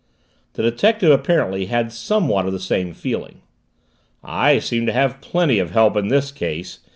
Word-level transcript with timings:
The 0.53 0.63
detective, 0.63 1.11
apparently, 1.11 1.67
had 1.67 1.91
somewhat 1.91 2.47
of 2.47 2.53
the 2.53 2.59
same 2.59 2.91
feeling. 2.91 3.41
"I 4.23 4.57
seem 4.57 4.87
to 4.87 4.93
have 4.93 5.21
plenty 5.21 5.59
of 5.59 5.69
help 5.69 5.95
in 5.95 6.07
this 6.07 6.31
case!" 6.31 6.79